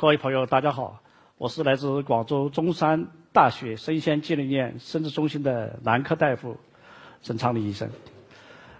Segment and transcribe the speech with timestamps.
[0.00, 0.98] 各位朋友，大家好，
[1.36, 6.56] 我是来自广州中山大学生鲜技能院生殖中心的男科大夫
[7.20, 7.90] 沈昌黎医生。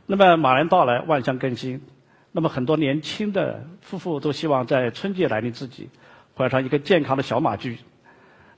[0.07, 1.83] 那么马年到来，万象更新，
[2.33, 5.91] 那么很多年轻的夫妇都希望在春节来临之际
[6.35, 7.77] 怀上一个健康的小马驹。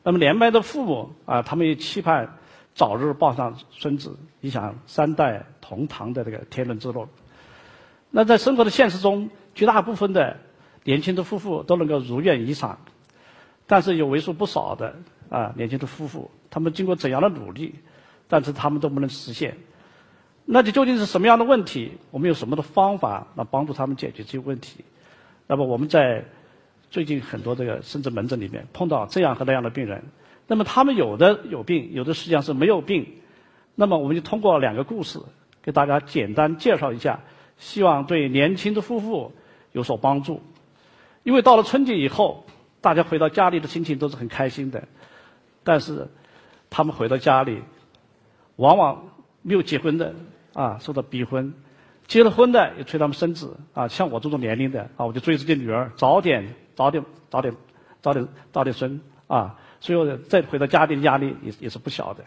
[0.04, 2.38] 那么年迈的父母啊，他们也期盼
[2.74, 7.08] 早日抱上孙子，影响三代同堂的这个天伦之乐。
[8.08, 10.38] 那在生活的现实中，绝大部分的
[10.84, 12.78] 年轻的夫妇都能够如愿以偿，
[13.66, 14.96] 但是有为数不少的
[15.28, 17.74] 啊年轻的夫妇，他们经过怎样的努力，
[18.28, 19.56] 但是他们都不能实现。
[20.44, 21.92] 那这究竟是什么样的问题？
[22.10, 24.84] 我们有什么的方法来帮助他们解决这些问题？
[25.46, 26.24] 那么我们在
[26.90, 30.02] 最近很多这个生殖门诊里面碰到这样和那样的病人，
[30.48, 33.06] 那么他们有的有病，有的实际上是没有病。
[33.76, 35.20] 那么我们就通过两个故事
[35.62, 37.20] 给大家简单介绍一下，
[37.56, 39.32] 希望对年轻的夫妇
[39.70, 40.42] 有所帮助。
[41.22, 42.44] 因为到了春节以后，
[42.80, 44.88] 大家回到家里的心情都是很开心的，
[45.62, 46.08] 但是
[46.68, 47.62] 他们回到家里，
[48.56, 49.04] 往往
[49.42, 50.14] 没有结婚的
[50.52, 51.54] 啊受到逼婚，
[52.06, 53.88] 结了婚的也催他们生子啊。
[53.88, 57.54] 像我这种年龄的啊，我就追自己女儿早点早点早点
[58.00, 62.24] 早点早点生啊，所以我再回到家里压力也也是不小的。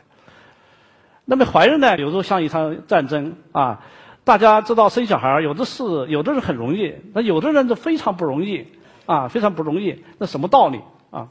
[1.26, 3.84] 那么怀孕呢，有时候像一场战争啊。
[4.24, 8.66] 大家知道生小孩有的是有的人很容易，那有的人就非常不容易。
[9.06, 10.04] 啊，非常不容易。
[10.18, 11.30] 那什么道理啊？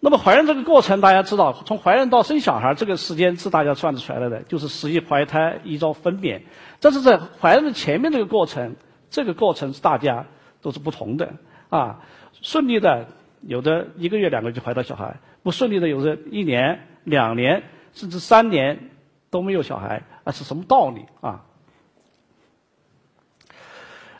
[0.00, 6.42] 那么怀孕这个过程，大家知道，从怀孕到生小孩这个时间是大家算得出来的，就是十一怀胎，一朝分娩。
[6.80, 8.76] 但是在怀孕的前面这个过程，
[9.10, 10.26] 这个过程是大家
[10.62, 11.34] 都是不同的
[11.70, 12.00] 啊。
[12.40, 13.08] 顺利的，
[13.40, 18.90] 有的一个月、两个月就怀到小孩；不顺利的，有的一年、两年，甚至三年
[19.30, 20.04] 都没有小孩。
[20.22, 21.44] 啊，是什么道理啊？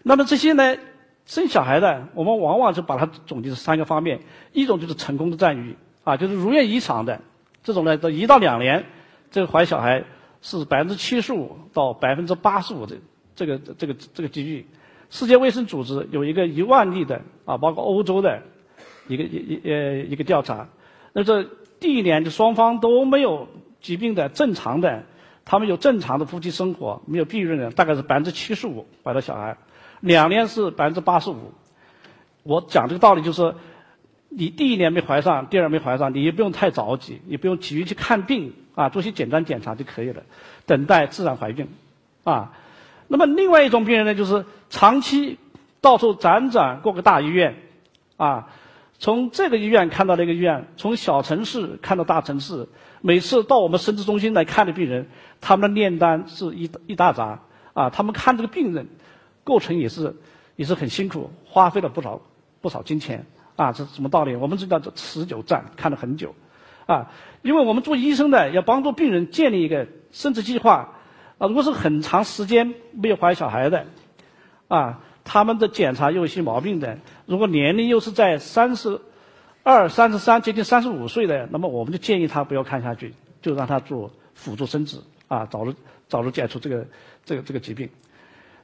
[0.03, 0.77] 那么这些呢？
[1.27, 4.21] 生小孩的，我们往往就把它总结成三个方面：
[4.53, 7.21] 一种就是成功的赞誉，啊，就是如愿以偿的
[7.65, 8.87] 这种呢，到一到两年，
[9.33, 10.05] 这个怀小孩
[10.41, 12.97] 是百分之七十五到百分之八十五的
[13.35, 14.67] 这个这个这个几率。
[15.11, 18.43] 世界卫生组织有一个一万例的啊，包括欧洲的
[19.09, 20.69] 一个一一呃一个调查，
[21.13, 21.45] 那这
[21.81, 23.49] 第一年就双方都没有
[23.81, 25.05] 疾病的正常的，
[25.45, 29.57] 他们有正常的夫妻生活，没有避孕的，大概是百分之七十五怀到小孩。
[30.01, 31.53] 两年是百分之八十五，
[32.43, 33.55] 我讲这个道理就是，
[34.29, 40.23] 你第一年没怀上，第二年没怀上，你也不用太着急，也不用急于去看病啊，做些简单检查就可以了，
[40.67, 41.67] 等待自然怀孕，
[42.25, 42.53] 啊，
[43.09, 45.39] 那么另外一种病人呢，就是长期
[45.81, 47.57] 到处辗转各个大医院，
[48.17, 48.49] 啊，
[48.99, 52.69] 从这个医院看到那个医院，从小城市看到大城市，
[53.01, 55.09] 每次到我们生殖中心来看的病人，
[55.41, 57.41] 他们的炼丹是一一大杂，
[57.73, 58.87] 啊，他们看这个病人。
[59.47, 60.13] 过程也是
[60.57, 62.21] 也是很辛苦，花费了不少
[62.61, 63.25] 不少金钱
[63.55, 63.73] 啊！
[63.73, 64.35] 这是什么道理？
[64.35, 66.35] 我们知道这持久战看了很久
[66.87, 67.13] 啊！
[67.43, 70.93] 因为我们做医生的要帮助病人建立一个生殖计划
[71.39, 71.47] 啊。
[71.47, 73.87] 如果是很长时间没有怀小孩的
[74.67, 79.01] 啊，他们的检查又有些毛病的，如果年龄又是在三十
[79.63, 84.99] 二、三十三接近三十五岁的，那么我们就建议他不要看下去，就让他做辅助生殖
[85.29, 85.73] 啊，早日
[86.09, 86.85] 早日解除这个
[87.25, 87.89] 这个这个疾病。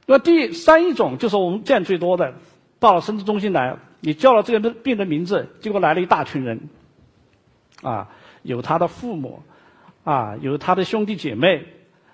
[0.05, 2.33] 那么第三一种就是我们见最多的，
[2.79, 6.69] 到了生殖中心来，你叫了这个病人名字，结果来了一大群人，
[7.81, 8.09] 啊，
[8.41, 9.41] 有他的父母，
[10.03, 11.65] 啊，有他的兄弟姐妹，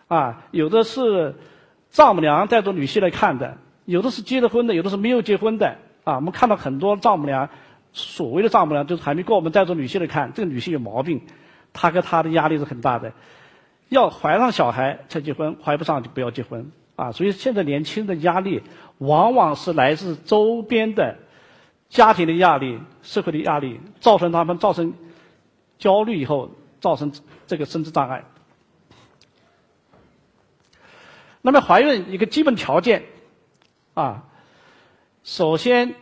[0.07, 1.35] 啊，有的是
[1.89, 7.49] 丈母娘带着女婿来看的，有的是结了婚的，有的是没有结婚的，啊，我们看到很多丈母娘，
[7.91, 11.22] 所谓的丈母娘就是还没过我们带着女婿来看，这个女婿有毛病，
[11.73, 13.13] 他跟他的压力是很大的，
[13.88, 16.72] 要怀上小孩才结婚，怀不上就不要结婚。
[16.99, 18.61] 啊，所以现在年轻人的压力，
[18.97, 21.15] 往往是来自周边的
[21.87, 24.93] 家庭的压力、社会的压力，造成他们造成
[25.78, 26.51] 焦虑以后，
[26.81, 27.13] 造成
[27.47, 28.25] 这个生殖障碍。
[31.41, 33.05] 那么怀孕一个基本条件，
[33.93, 34.25] 啊，
[35.23, 35.95] 首先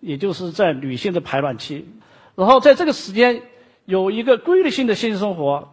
[0.00, 1.88] 也就是在女性的排卵期，
[2.34, 3.40] 然后在这个时间
[3.86, 5.70] 有一个规律性的性生活，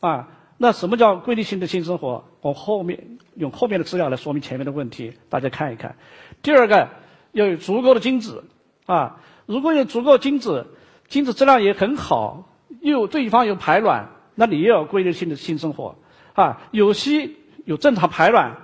[0.00, 0.28] 啊。
[0.58, 2.24] 那什么叫规律性的性生活？
[2.42, 5.96] 我后面用后面的资料来说明前面的问题，大家看一看。
[6.42, 6.88] 第二个
[7.30, 8.44] 要有足够的精子
[8.84, 10.66] 啊，如果有足够精子，
[11.08, 12.48] 精子质量也很好，
[12.80, 15.94] 又对方有排卵，那你也有规律性的性生活
[16.34, 16.60] 啊。
[16.72, 17.30] 有些
[17.64, 18.56] 有正常排卵，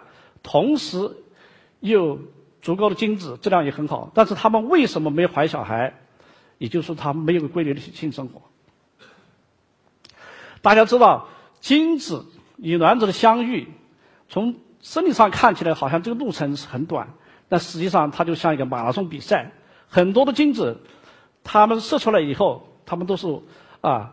[0.43, 1.17] 同时
[1.79, 2.19] 又
[2.61, 5.95] 足够的精子质量也很好，但是他们为什么没怀小孩？
[6.59, 8.43] 也就是说，他们没有规律的性生活。
[10.61, 11.29] 大家知道。
[11.61, 12.25] 精子
[12.59, 13.69] 与卵子的相遇，
[14.29, 17.09] 从生理上看起来好像这个路程是很短，
[17.49, 19.51] 但实际上它就像一个马拉松比赛，
[19.89, 20.81] 很多的精子，
[21.43, 23.27] 它们射出来以后，它们都是
[23.81, 24.13] 啊，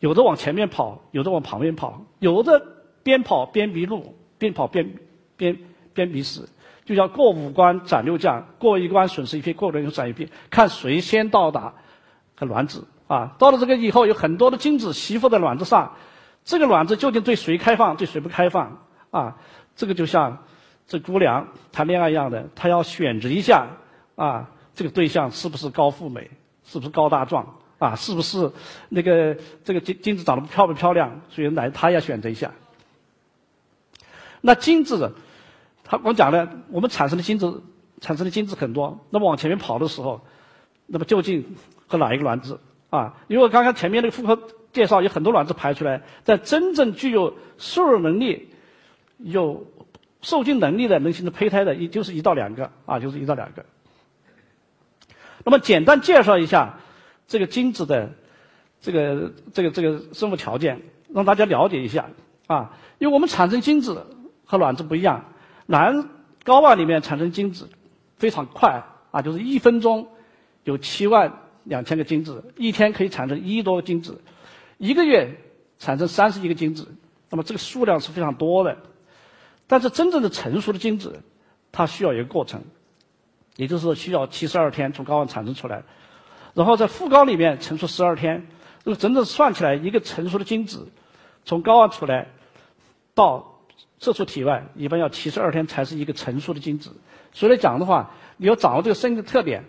[0.00, 2.62] 有的往前面跑，有的往旁边跑，有的
[3.02, 4.94] 边跑边迷路，边跑边
[5.36, 5.58] 边
[5.94, 6.48] 边迷死，
[6.84, 11.74] 就叫过五关斩六将，过一关损失一批，过六关斩一批，看谁先到达
[12.34, 13.34] 个卵子啊。
[13.38, 15.94] 到了这个以后，有很多的精子吸附在卵子上，
[16.46, 19.36] 这个卵子究竟对谁开放，对谁不开放啊？
[19.74, 20.44] 这个就像
[20.86, 23.66] 这姑娘谈恋爱一样的，她要选择一下
[24.14, 26.30] 啊，这个对象是不是高富美，
[26.64, 28.52] 是不是高大壮啊，是不是
[28.88, 31.20] 那个这个精精子长得漂不漂亮？
[31.30, 32.52] 所以来她要选择一下。
[34.40, 35.12] 那精子，
[35.82, 37.64] 他我讲了，我们产生的精子
[38.00, 40.20] 产生的精子很多，那么往前面跑的时候，
[40.86, 41.56] 那么究竟
[41.88, 43.16] 和哪一个卵子啊？
[43.26, 44.40] 因为刚刚前面那个妇科
[44.76, 48.50] 介绍有很多卵子排出来，在真正具有受孕能力。
[49.18, 49.64] 有
[50.20, 53.64] 受精能力的能形成胚胎的，也就是一到两个啊，就是一到两个。
[55.42, 56.78] 那么简单介绍一下
[57.26, 58.10] 这个精子的
[58.78, 62.10] 这个这个这个生物条件，让大家了解一下
[62.46, 62.76] 啊。
[62.98, 64.06] 因为我们产生精子
[64.44, 65.24] 和卵子不一样，
[65.64, 66.10] 男
[66.44, 67.70] 睾丸里面产生精子
[68.18, 68.82] 非常快
[69.12, 70.08] 啊，就是一分钟
[70.64, 71.32] 有七万
[71.64, 74.20] 两千个精子，一天可以产生一亿多个精子，
[74.78, 75.40] 一个月
[75.78, 76.94] 产生三十亿个精子，
[77.30, 78.76] 那么这个数量是非常多的。
[79.66, 81.22] 但是真正的成熟的精子，
[81.72, 82.62] 它需要一个过程，
[83.56, 85.82] 也就是需要七十二天从睾丸产生出来，
[86.54, 88.46] 然后在腹睾里面成熟十二天。
[88.84, 90.88] 那么真正算起来，一个成熟的精子
[91.44, 92.28] 从睾丸出来
[93.14, 93.60] 到
[93.98, 96.92] 射出体外，一般要七十二天才是一个成熟的精子。
[97.32, 99.64] 所以来讲的话，你要掌握这个生理特点，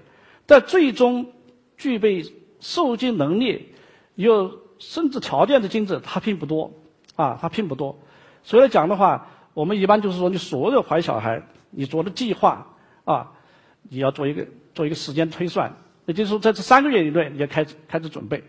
[0.45, 1.33] 在最终
[1.77, 2.23] 具备
[2.59, 3.73] 受精能力、
[4.13, 6.73] 又甚至条件的精子，它并不多
[7.15, 7.97] 啊，它并不多。
[8.43, 9.29] 所以来讲的话。
[9.57, 11.41] 我们一般就是说，你所有怀小孩，
[11.71, 12.67] 你做的计划
[13.05, 13.31] 啊，
[13.89, 14.45] 你要做一个
[14.75, 15.75] 做一个时间推算，
[16.05, 18.43] 也就是说，在这三个月以内，你要开始开始准备。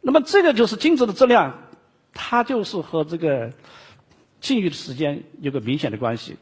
[0.00, 1.56] 那么，这个就是精子的质量，
[2.12, 3.52] 它就是和这个
[4.40, 6.36] 禁欲的时间有个明显的关系。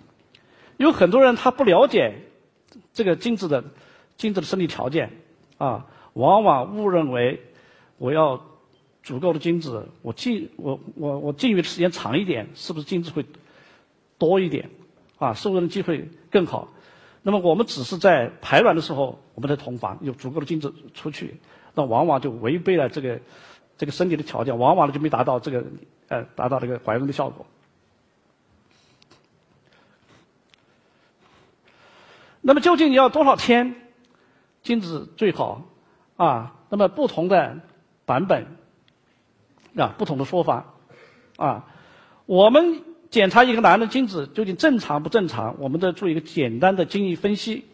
[0.78, 2.14] 有很多人他不了解
[2.94, 3.62] 这个精子的
[4.16, 5.10] 精子的生理条件
[5.58, 7.42] 啊，往往误认为
[7.98, 8.40] 我要。
[9.02, 13.24] 足够的精子，我进我我我禁欲的时间长一点，是不是精子会
[14.18, 14.68] 多一点？
[15.18, 16.68] 啊，受孕的机会更好。
[17.22, 21.40] 那么我们只是在排卵的时候，我们在同房有足够的精子出去，
[21.74, 23.18] 那往往就违背了这个
[23.78, 25.64] 这个身体的条件，往往呢就没达到这个
[26.08, 27.46] 呃达到这个怀孕的效果。
[32.42, 33.74] 那么究竟要多少天
[34.62, 35.62] 精子最好？
[36.24, 37.56] 啊，那么不同的
[38.04, 38.46] 版本。
[39.76, 40.74] 啊，不同的说法，
[41.36, 41.64] 啊，
[42.26, 47.66] 我们检查一个男的精子究竟正常不正常，我们都做一个简单的精液分析。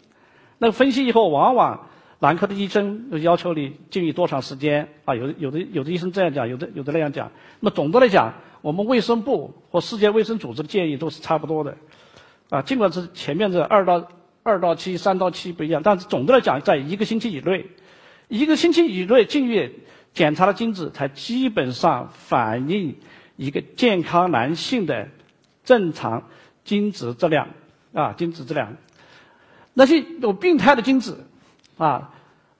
[0.58, 1.88] 那分析以后，往往
[2.19, 5.14] 男科的医生就要求你禁欲多长时间啊？
[5.14, 7.32] 有的有的有的医生这样讲，有的有的那样讲。
[7.60, 11.78] 那么总的来讲，我们卫生部和世界卫生组织的建议都是差不多的，
[12.50, 14.06] 啊，尽管是前面这二到
[14.43, 17.67] 二到七、三到七不一样，但是总的来讲，在一个星期以内，
[18.28, 19.80] 一个星期以内禁欲。
[20.14, 22.96] 检查的精子才基本上反映
[23.36, 25.08] 一个健康男性的
[25.62, 26.30] 正常
[26.64, 27.50] 精子质量
[27.92, 28.78] 啊，精子质量。
[29.74, 31.26] 那些有病态的精子
[31.76, 32.14] 啊，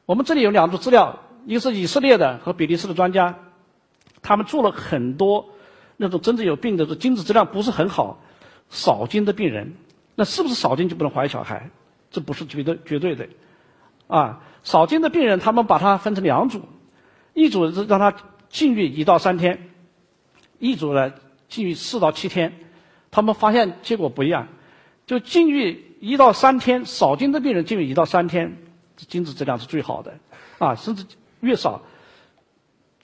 [0.05, 3.39] 我们这里有两组资料，一个是以色列的和比利时的专家，
[4.21, 5.49] 他们做了很多
[5.97, 8.23] 那种真正有病的、精子质量不是很好、
[8.69, 9.73] 少精的病人，
[10.15, 11.71] 那是不是少精就不能怀小孩？
[12.11, 13.27] 这不是绝对绝对的
[14.09, 14.43] 啊。
[14.67, 16.61] 少精的病人，他们把它分成两组。
[17.35, 18.13] 一组是让他
[18.49, 19.71] 禁欲一到三天，
[20.59, 21.13] 一组呢
[21.49, 22.53] 禁欲四到七天，
[23.13, 24.49] 他们发现结果不一样，
[25.07, 28.57] 就禁欲一到三天，少精的病人禁欲一到三天，
[28.97, 30.19] 精子质量是最好的，
[30.59, 31.05] 啊，甚至
[31.41, 31.83] 越少，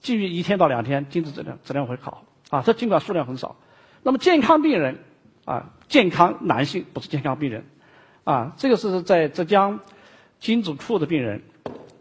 [0.00, 3.54] 禁欲一天到两天，精子质量质量会好，啊，这尽管数量很少，
[4.02, 4.98] 那么健康病人，
[5.44, 7.64] 啊，健康男性不是健康病人，
[8.24, 9.78] 啊，这个是在浙江
[10.40, 11.42] 精子库的病人，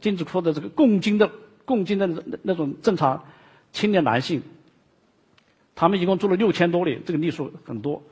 [0.02, 1.32] 精子库的这个共精的。
[1.64, 3.24] 共精的那那种正常
[3.72, 4.42] 青年男性，
[5.74, 8.04] 他们一共做了六千多例，这个例数很多。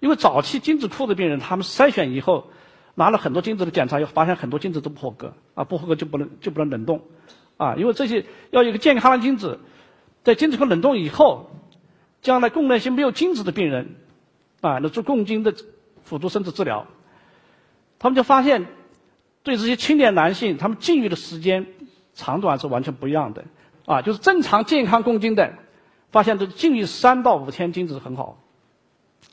[0.00, 2.50] 因为早期精子库的病人，他们筛选以后
[2.94, 7.02] 拿了很多精子的检查，又发现很多精子都不合格啊，不合格就不能就不能冷冻
[7.56, 9.60] 啊，因为这些要一个健康的精子，
[10.24, 11.50] 在精子库冷冻以后，
[12.20, 13.94] 将来供那些没有精子的病人
[14.60, 15.54] 啊，那做共精的
[16.02, 16.86] 辅助生殖治疗，
[18.00, 18.66] 他们就发现
[19.44, 21.64] 对这些青年男性，他们禁欲的时间。
[22.16, 23.44] 长短是完全不一样的，
[23.86, 25.52] 啊，就是正常健康共精的，
[26.12, 28.38] 发现这禁欲三到五天精子很好，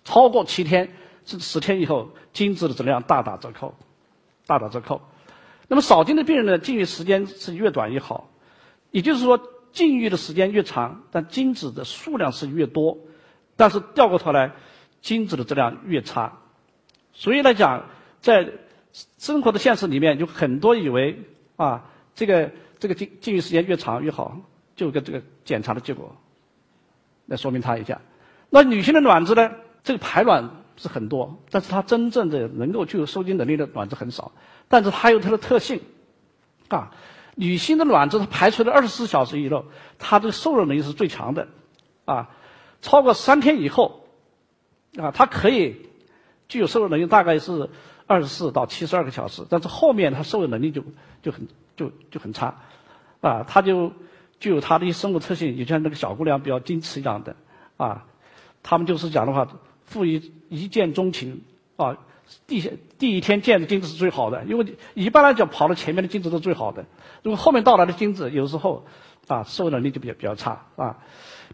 [0.04, 0.92] 超过七天
[1.24, 3.76] 甚至十天以后，精子的质量大打折扣，
[4.48, 5.00] 大打折扣。
[5.68, 8.32] 那么少精的病人呢，禁欲时间是越短越好，
[8.90, 9.40] 也就是说，
[9.72, 12.98] 禁欲的时间越长，但精子的数量是越多，
[13.56, 14.54] 但是掉过头来，
[15.02, 16.40] 精子的质量越差。
[17.14, 17.86] 所以来讲，
[18.22, 18.52] 在
[19.18, 21.20] 生活的现实里面，有很多以为
[21.56, 24.38] 啊，这个这个禁禁欲时间越长越好，
[24.76, 26.16] 就跟这个检查的结果
[27.26, 28.02] 来说明他一下。
[28.50, 29.52] 那女性的卵子呢，
[29.84, 34.34] 这个排卵是很多，但是它真正的能够具有受精能力的卵子很少。
[34.68, 35.80] 但是它有它的特性，
[36.68, 36.92] 啊，
[37.36, 39.66] 女性的卵子它排出的二十四小时以后，
[40.00, 41.48] 它的受热能力是最强的，
[42.04, 42.30] 啊，
[42.82, 44.06] 超过三天以后，
[44.98, 45.86] 啊，它可以
[46.50, 47.70] 具有受热能力大概是
[48.08, 50.84] 二十四到七十二个小时，但是后面它受孕能力就
[51.22, 52.56] 就很就就很差，
[53.22, 53.92] 啊，它就
[54.40, 57.36] 具有它的生物特性，就像那个小姑娘比较矜持一样的，
[57.78, 58.06] 啊，
[58.64, 59.48] 他们就是讲的话，
[59.86, 61.42] 富于一见钟情，
[61.78, 61.98] 啊。
[62.48, 62.62] 第
[62.98, 66.86] 第一天见的精子是最好的，因为一般来讲跑到前面的精子都最好的。
[67.24, 68.86] 如果后面到来的精子有时候
[69.28, 71.00] 啊，受孕能力就比较比较差啊。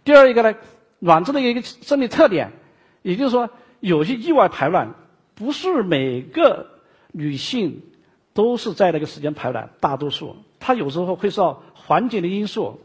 [0.04, 0.56] 第二一个呢，
[1.00, 2.52] 卵子的一个生理特点，
[3.02, 3.50] 也就是说
[3.80, 4.94] 有些意外排卵，
[5.38, 6.66] 不是每个
[7.12, 7.84] 女性
[8.34, 12.82] 都是在那个时间排卵，大多数她有时候会受环境的因素、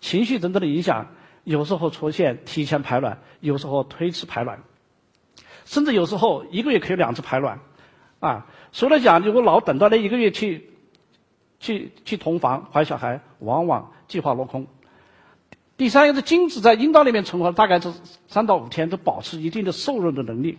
[0.00, 1.08] 情绪等等的影响，
[1.42, 4.60] 有时候出现提前排卵，有时候推迟排卵。
[5.64, 7.60] 甚至有时候一个月可以两次排卵，
[8.20, 10.70] 啊，所以来讲，如果老等到那一个月去，
[11.58, 14.66] 去去同房怀小孩，往往计划落空。
[15.76, 17.92] 第三个是精子在阴道里面存活大概是
[18.28, 20.58] 三到五天，都保持一定的受孕的能力，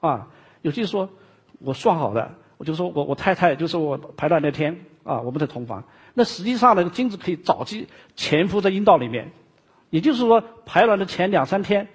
[0.00, 0.28] 啊，
[0.64, 1.10] 有些说
[1.58, 9.30] 我算好的，我就说我我太太就是我排卵那天啊，我们在同房，那实际上呢，精子可以早期潜伏在阴道里面，
[9.90, 11.88] 也就是说排卵的前两三天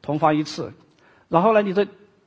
[0.00, 0.72] 同房一次。
[1.28, 1.86] 然后呢，你在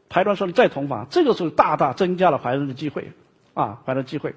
[0.10, 3.12] 排卵时候你再同房，这个时候大大增加了怀孕的机会，
[3.55, 4.36] 啊，怀孕机会。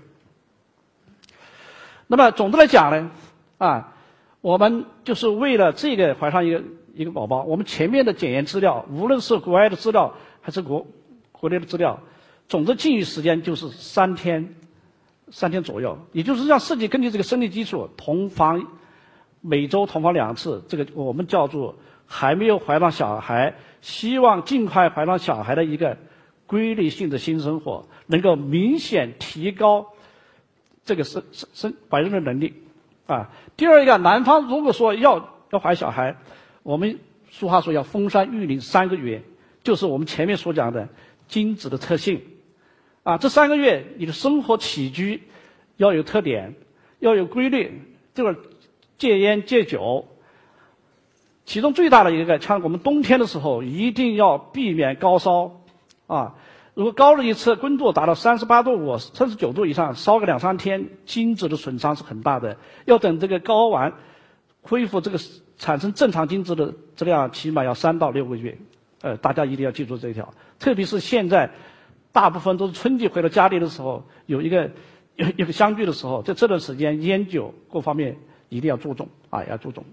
[2.07, 3.11] 那么总的来讲呢，
[3.59, 3.93] 啊，
[4.41, 6.63] 我们就是为了这个怀上一个
[6.95, 10.87] 一个宝宝，我们前面的检验资料，无论是国外的资料还是国
[11.43, 11.99] 国内的资料，
[12.47, 14.55] 总的禁欲时间就是三天，
[15.33, 18.65] 三天左右，也就是让设计根据这个生理基础同房，
[19.41, 21.75] 每周同房两次，这个我们叫做。
[22.05, 25.97] 还没有怀上小孩，希望尽快怀上小孩的一个
[26.47, 29.87] 规律性的性生活，能够明显提高
[30.85, 32.53] 这个生生生怀孕的能力
[33.07, 33.31] 啊。
[33.57, 36.15] 第二一个，男方如果说要要怀小孩，
[36.63, 36.99] 我们
[37.31, 39.23] 俗话说要封山育龄三个月，
[39.65, 40.87] 就是我们前面所讲的
[41.33, 42.21] 精子的特性
[43.03, 43.17] 啊。
[43.17, 45.23] 这三个月你的生活起居
[45.79, 46.55] 要有特点，
[46.99, 47.81] 要有规律，
[48.15, 48.37] 这个
[48.99, 50.07] 戒烟戒酒。
[51.45, 55.61] 其中最大的一个，像我们冬天的时候，一定要避免高烧，
[56.07, 56.37] 啊，
[56.75, 62.57] 如果高了一次，温度达到三十八度五、三十九度以上，烧个两三天，精子的损伤是很大的。
[62.85, 63.93] 要等这个睾丸
[64.63, 65.19] 恢复这个
[65.59, 68.57] 产生正常精子的质量，起码要三到六个月。
[69.03, 70.33] 呃，大家一定要记住这一条。
[70.59, 71.51] 特别是现在，
[72.13, 74.71] 大部分都是春季回到家里的时候，有一个
[75.17, 78.17] 有一个相聚的时候，在这段时间，烟酒各方面
[78.49, 79.85] 一定要注重啊，要注重。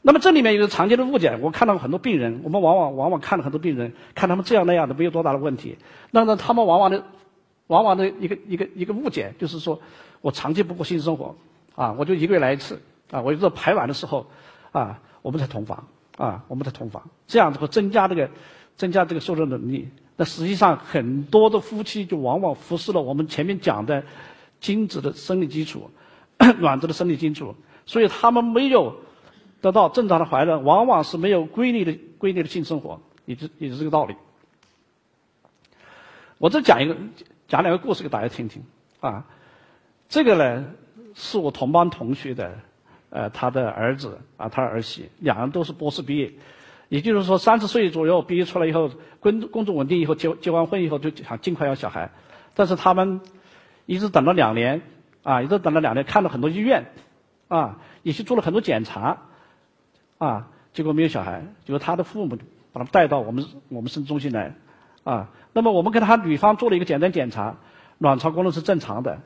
[0.00, 5.76] 那么这里面有个常见的误解，我看到很多病人，我们往往往往看了很多病人，看他们这样那样的没有多大的问题，
[6.12, 7.04] 那么他们往往的，
[7.66, 9.80] 往往的一个一个一个误解就是说，
[10.20, 11.36] 我长期不过性生活，
[11.74, 12.80] 啊，我就一个月来一次，
[13.10, 14.28] 啊，我就在排卵的时候，
[14.70, 18.28] 啊，我们才同房，啊，我们的同房，这样子会增加这个，
[18.76, 19.88] 增加这个受热能力。
[20.16, 24.04] 那实际上很多的夫妻就往往忽视了我们前面讲的
[24.60, 25.90] 精子的生理基础，
[26.60, 27.54] 卵子的生理基础，
[27.86, 28.94] 所以他们没有。
[29.60, 34.14] 得到正常的怀孕，往往是没有规律的规律的性生活，也是也是这个道理。
[36.38, 36.96] 我再讲一个，
[37.48, 38.62] 讲两个故事给大家听听
[39.00, 39.26] 啊。
[40.08, 40.64] 这个呢，
[41.16, 42.56] 是我同班同学的，
[43.10, 46.32] 呃，他的儿子啊，他儿媳，两人都是博士毕业，
[46.88, 52.10] 也就是说三十岁左右毕业出来以后，工工作稳定以后，结结完婚以后就想尽快要小孩，
[52.54, 53.20] 但是他们
[53.86, 54.82] 一直等了两年，
[55.22, 56.86] 啊，一直等了两年，看了很多医院，
[57.48, 59.18] 啊，也去做了很多检查。
[60.18, 62.36] 啊，结果没有小孩，结果他的父母
[62.72, 64.52] 把他们带到我们我们生殖中心来，
[65.04, 67.54] 啊，那么我们给他女方做了一个简单检查，
[67.98, 69.20] 卵巢功能是正常的，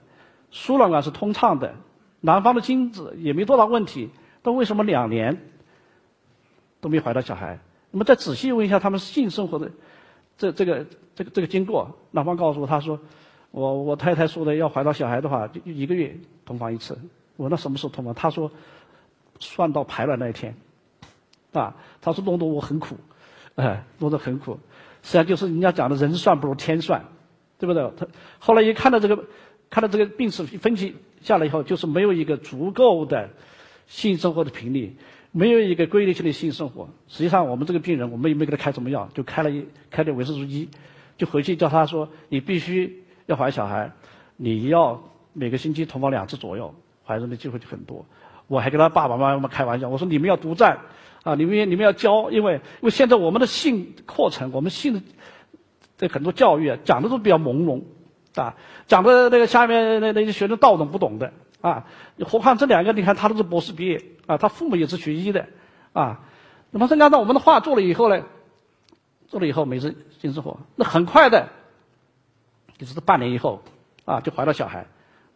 [0.50, 1.74] 输卵管是通畅的，
[2.22, 4.08] 男方的精子也没多大问题，
[4.40, 5.36] 但为什么两年
[6.80, 7.58] 都没怀到小孩？
[7.90, 9.70] 那么再仔细问一下他们性生活的
[10.38, 12.98] 这这个这个这个经过，男方告诉我，他说，
[13.50, 16.98] 我我太太说的要怀到小孩的话，就一个月同房一次。
[17.36, 18.14] 我那什么时候同房？
[18.14, 18.50] 他说，
[19.38, 20.54] 算到排卵那一天。
[21.52, 22.96] 啊，他说弄得我很苦，
[23.56, 24.58] 哎，弄得很苦，
[25.02, 27.04] 实际上就是人家讲的人算不如天算，
[27.58, 27.82] 对不对？
[27.94, 28.06] 他
[28.38, 29.22] 后来一看到这个，
[29.68, 33.30] 看到这个病史分析下来以后，就是没有一个足够的
[33.86, 34.96] 性生活的频率，
[35.30, 36.88] 没有一个规律性的性生活。
[37.08, 40.68] 实际上，我们这个病人，我们也没给他开什么药，就开了一开点维生素 E，
[41.16, 43.92] 就回去叫他说，你必须要怀小孩，
[44.36, 45.02] 你要
[45.32, 46.74] 每个星期同房两次左右，
[47.04, 48.04] 怀孕的机会就很多。
[48.48, 50.80] 我还跟他爸爸妈妈开玩笑，我说你们要独占，
[51.22, 55.02] 啊，你们你们要教，因为因为现在我们的性课程，我们性
[55.96, 57.80] 的很多教育啊，讲的都比较朦胧，
[58.34, 61.86] 啊，讲的那个下面那那些学生道懂不懂的，啊，
[62.26, 65.46] 何况这两个，你看他都是博士毕业，啊，他父母也是学医的，
[65.92, 66.20] 啊，
[66.70, 68.24] 那么是按照我们的话做了以后呢，
[69.28, 71.48] 做了以后没次性生活，那很快的，
[72.78, 73.62] 就是半年以后，
[74.04, 74.86] 啊，就怀了小孩，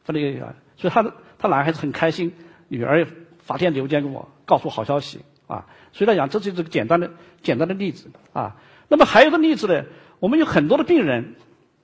[0.04, 2.32] 分了一个，所以他他男孩子很开心。
[2.68, 3.06] 女儿
[3.38, 5.66] 发电邮件给我，告诉好消息啊！
[5.92, 8.56] 所以来讲，这就是个简单的、简单的例子啊。
[8.88, 9.84] 那么还有个例子呢，
[10.18, 11.36] 我们有很多的病人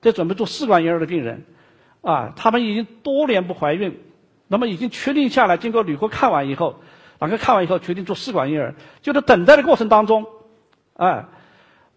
[0.03, 1.45] 在准备做试管婴儿的病人
[2.01, 3.97] 啊，他们已经多年不怀孕，
[4.47, 6.81] 那么已经确定下来，经过女科看完以后，
[7.19, 10.25] 哪个看完以后决定做试管婴儿，就在等待的过程当中，
[10.95, 11.25] 哎，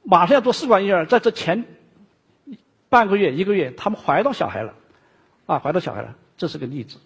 [0.05, 1.65] 马上要做试管婴儿，在这前
[2.89, 4.73] 半个月、一个月，他们怀到小孩了，
[5.47, 6.99] 啊，怀到小孩了，这是个例子。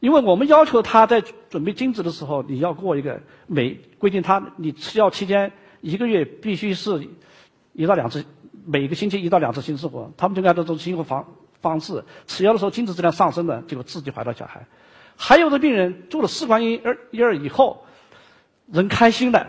[0.00, 7.08] 因为我们要求他在准备精子的时候，你要过一个每规定他你吃药期间一个月必须是
[7.72, 8.24] 一到两次，
[8.64, 11.26] 每个星期一到两次性生活，他们就按照这种生活方
[11.60, 14.66] 方式吃药的时候精子质量上升的，结果自己怀到小孩。
[15.16, 17.84] 还有的病人做了试管婴儿婴儿以后，
[18.66, 19.46] 人开心了，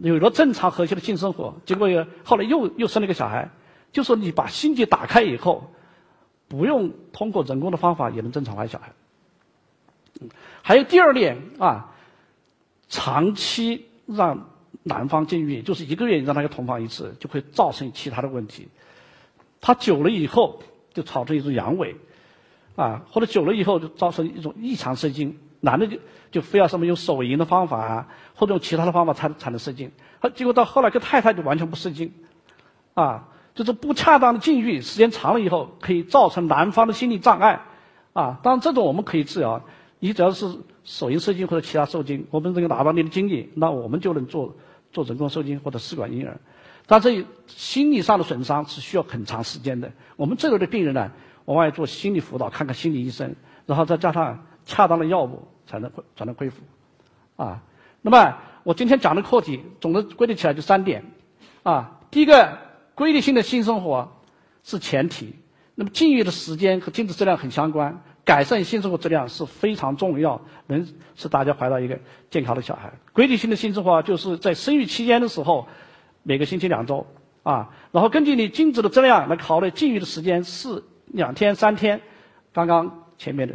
[0.00, 1.88] 有了正常和谐的性生活，结果
[2.24, 3.50] 后来又又生了一个小孩。
[3.92, 5.70] 就说你把心结打开以后，
[6.48, 8.92] 不用通过人工的方法也能正常怀小孩。
[10.62, 11.94] 还有第二点啊，
[12.88, 14.48] 长期让
[14.84, 18.68] 男方禁欲，就是一个月你让他同房一次，就会造成其他的问题。
[19.60, 20.60] 他久了以后
[20.92, 21.96] 就造成一种阳痿，
[22.76, 25.96] 啊，或者久了以后就造成一种异常射精，男的就
[26.30, 32.12] 就非要什么用手淫的方法啊，或者用其他的方法才才能射精，他结果到后来跟太太就完全不射精，
[32.92, 37.62] 啊，就是不恰当的禁欲，时间长了以后可以造成男方的心理障碍，
[38.12, 39.62] 啊，当然这种我们可以治疗。
[40.00, 44.54] 你只要是手淫射精或者其他受精，我们这个拿到你的精液，那我们就能做
[44.94, 46.40] 做人工受精或者试管婴儿。
[46.86, 49.90] 但这心理上的损伤是需要很长时间的。
[50.16, 51.10] 我们这类的病人呢，
[51.46, 53.34] 往往要做心理辅导，看看心理医生，
[53.66, 56.62] 然后再加上恰当的药物，才能才能恢复。
[57.36, 57.62] 啊，
[58.02, 61.04] 那么我今天讲的课题，总的归类起来就三点。
[61.62, 62.58] 啊，第一个，
[62.94, 64.12] 规律性的性生活
[64.62, 65.34] 是前提。
[65.74, 68.04] 那么禁欲的时间和精子质量很相关。
[68.24, 71.98] 改善性生活质量是非常重要，能使大家怀到一个
[72.30, 72.92] 健康的小孩。
[73.12, 75.68] 规律性的性生活就是在生育期间的时候，
[76.22, 77.06] 每个星期两周，
[77.42, 82.00] 啊，然后根据你精子的质量来考虑禁欲的时间是两天三天。
[82.52, 83.54] 刚刚前面的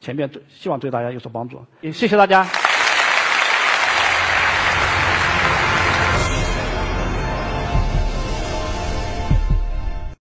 [0.00, 2.69] 前面对希望对大家有所帮助，也谢谢大家。